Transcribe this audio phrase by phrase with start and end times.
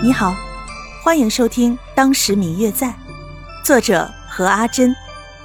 [0.00, 0.32] 你好，
[1.02, 2.86] 欢迎收听《当时明月在》，
[3.64, 4.94] 作者何阿珍，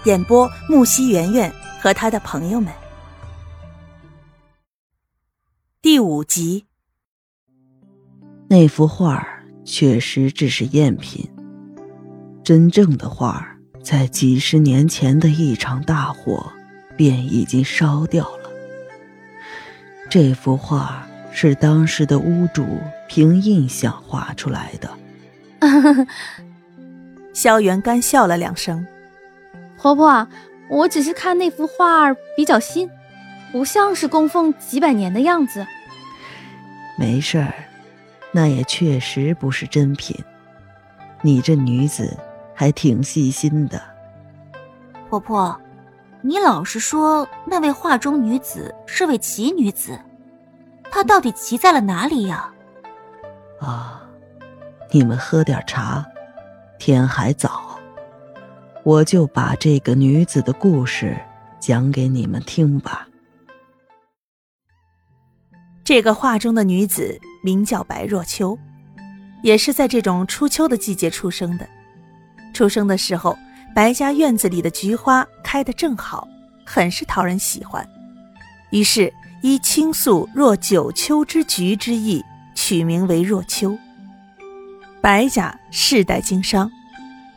[0.03, 2.71] 演播木西圆圆和他的朋友们。
[5.81, 6.67] 第五集，
[8.47, 9.27] 那幅画
[9.65, 11.27] 确实只是赝品，
[12.43, 16.53] 真正的画在几十年前的一场大火
[16.95, 18.51] 便已经烧掉了。
[20.11, 21.07] 这幅画。
[21.33, 22.65] 是当时的屋主
[23.09, 24.89] 凭印象画出来的。
[27.33, 28.85] 萧元干笑了两声
[29.77, 30.27] ：“婆婆，
[30.69, 32.89] 我只是看那幅画比较新，
[33.51, 35.65] 不像是供奉几百年的样子。”
[36.97, 37.53] 没事儿，
[38.31, 40.15] 那也确实不是真品。
[41.21, 42.15] 你这女子
[42.53, 43.81] 还挺细心的。
[45.09, 45.59] 婆婆，
[46.21, 49.99] 你老是说那位画中女子是位奇女子。
[50.93, 52.53] 他到底骑在了哪里呀？
[53.59, 53.99] 啊，
[54.91, 56.05] 你们喝点茶，
[56.77, 57.79] 天还早，
[58.83, 61.19] 我就把这个女子的故事
[61.59, 63.07] 讲给你们听吧。
[65.83, 68.55] 这个画中的女子名叫白若秋，
[69.41, 71.67] 也是在这种初秋的季节出生的。
[72.53, 73.35] 出生的时候，
[73.73, 76.27] 白家院子里的菊花开得正好，
[76.63, 77.83] 很是讨人喜欢，
[78.69, 79.11] 于是。
[79.43, 82.23] 依倾诉若九秋之菊之意，
[82.55, 83.77] 取名为若秋。
[85.01, 86.71] 白家世代经商，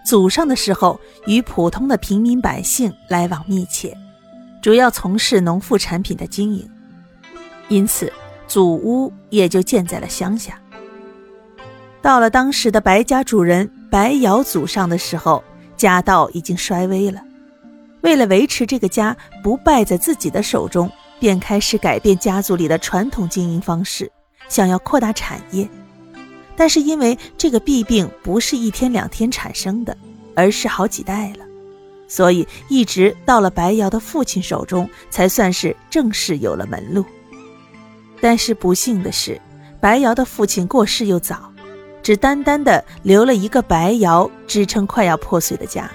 [0.05, 3.93] 祖上的时候与普通的平民百姓来往密切，
[4.63, 6.71] 主要从事农副产品的经营，
[7.67, 8.13] 因此
[8.47, 10.57] 祖屋也就建在了乡下。
[12.01, 15.43] 到了当时的白家主人白瑶祖上的时候，
[15.77, 17.20] 家道已经衰微了，
[18.03, 20.89] 为了维持这个家不败在自己的手中。
[21.19, 24.11] 便开始改变家族里的传统经营方式，
[24.48, 25.69] 想要扩大产业。
[26.56, 29.97] 但是因为这个弊病不是一天两天产生的，
[30.34, 31.45] 而是好几代了，
[32.08, 37.05] 所以一直到了白瑶的父亲手中，才算是正式有了门路。
[38.20, 39.39] 但是不幸的是，
[39.80, 41.52] 白瑶的父亲过世又早，
[42.02, 45.91] 只单单的留了一个白瑶支撑快要破碎的家。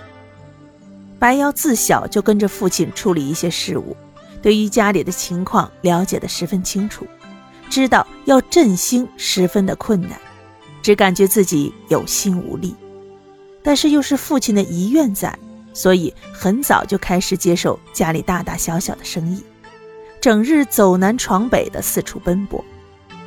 [1.17, 3.97] 白瑶自小就跟着父亲处理一些事务。
[4.41, 7.05] 对于家里的情况了解的十分清楚，
[7.69, 10.11] 知道要振兴十分的困难，
[10.81, 12.75] 只感觉自己有心无力。
[13.63, 15.37] 但是又是父亲的遗愿在，
[15.73, 19.43] 所以很早就开始接受家里大大小小的生意，
[20.19, 22.63] 整日走南闯北的四处奔波，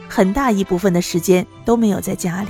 [0.08, 2.48] 很大一部分的时间都没有在家里。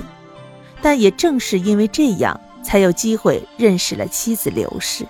[0.81, 5.05] 但也正是因为这样，才有机会认识了妻子刘氏。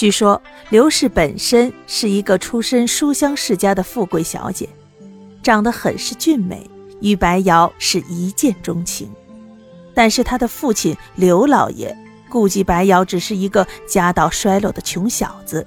[0.00, 0.40] 据说
[0.70, 4.66] 刘氏本身是一个出身书香世家的富贵小姐，
[5.42, 6.66] 长得很是俊美，
[7.02, 9.10] 与白瑶是一见钟情。
[9.92, 11.94] 但是她的父亲刘老爷
[12.30, 15.66] 顾忌白瑶只是一个家道衰落的穷小子，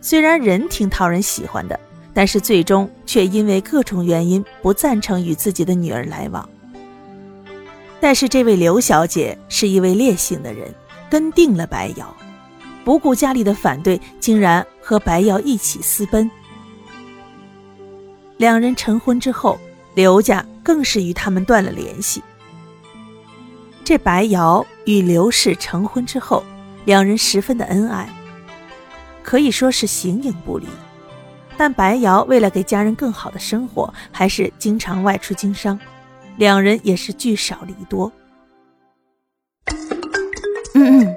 [0.00, 1.78] 虽然人挺讨人喜欢的，
[2.12, 6.48] 但是最终却因为各种原因不赞成与自己的女儿来往。
[8.00, 10.74] 但是这位刘小姐是一位烈性的人，
[11.08, 12.12] 跟定了白瑶。
[12.84, 16.30] 不顾家里的反对，竟然和白瑶一起私奔。
[18.36, 19.58] 两人成婚之后，
[19.94, 22.22] 刘家更是与他们断了联系。
[23.84, 26.42] 这白瑶与刘氏成婚之后，
[26.84, 28.08] 两人十分的恩爱，
[29.22, 30.66] 可以说是形影不离。
[31.56, 35.78] 但白瑶为了给家人更好的生活，还是经常外出经商，
[36.36, 38.10] 两人也是聚少离多。
[40.74, 41.16] 嗯嗯。